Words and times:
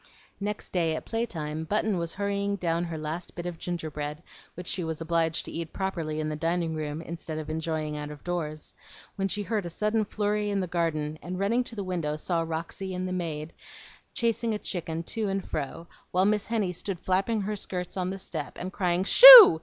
Next 0.39 0.69
day 0.73 0.95
at 0.95 1.05
play 1.05 1.27
time, 1.27 1.63
Button 1.63 1.99
was 1.99 2.15
hurrying 2.15 2.55
down 2.55 2.85
her 2.85 2.97
last 2.97 3.35
bit 3.35 3.45
of 3.45 3.59
gingerbread, 3.59 4.23
which 4.55 4.65
she 4.65 4.83
was 4.83 4.99
obliged 4.99 5.45
to 5.45 5.51
eat 5.51 5.73
properly 5.73 6.19
in 6.19 6.27
the 6.27 6.35
dining 6.35 6.73
room, 6.73 7.03
instead 7.03 7.37
of 7.37 7.51
enjoying 7.51 7.95
out 7.95 8.09
of 8.09 8.23
doors, 8.23 8.73
when 9.15 9.27
she 9.27 9.43
heard 9.43 9.63
a 9.63 9.69
sudden 9.69 10.03
flurry 10.03 10.49
in 10.49 10.59
the 10.59 10.65
garden, 10.65 11.19
and 11.21 11.37
running 11.37 11.63
to 11.65 11.75
the 11.75 11.83
window 11.83 12.15
saw 12.15 12.41
Roxy 12.41 12.97
the 12.97 13.11
maid 13.11 13.53
chasing 14.15 14.55
a 14.55 14.57
chicken 14.57 15.03
to 15.03 15.27
and 15.27 15.47
fro, 15.47 15.85
while 16.09 16.25
Miss 16.25 16.47
Henny 16.47 16.71
stood 16.73 16.99
flapping 17.01 17.41
her 17.41 17.55
skirts 17.55 17.95
on 17.95 18.09
the 18.09 18.17
steps, 18.17 18.59
and 18.59 18.73
crying, 18.73 19.03
"Shoo!" 19.03 19.59